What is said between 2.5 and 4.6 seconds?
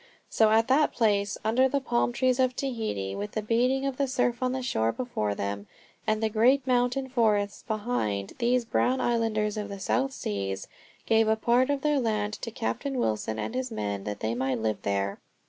Tahiti, with the beating of the surf on